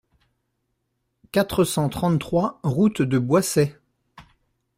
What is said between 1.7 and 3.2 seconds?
trente-trois route de